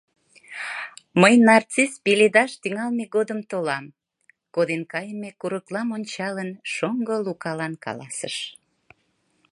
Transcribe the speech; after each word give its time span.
—Мый 1.21 1.33
нарцисс 1.47 1.93
пеледаш 2.03 2.51
тӱҥалме 2.61 3.05
годым 3.15 3.39
толам,— 3.51 3.85
коден 4.55 4.81
кайыме 4.91 5.29
курыклам 5.39 5.89
ончалын, 5.97 6.49
шоҥго 6.73 7.15
Лукалан 7.25 7.73
каласыш. 7.85 8.35